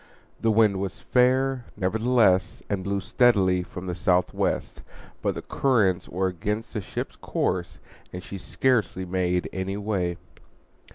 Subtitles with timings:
[0.39, 4.81] The wind was fair, nevertheless, and blew steadily from the southwest;
[5.21, 7.77] but the currents were against the ship's course,
[8.11, 10.17] and she scarcely made any way.